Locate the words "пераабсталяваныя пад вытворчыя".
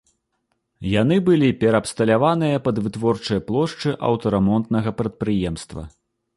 1.65-3.45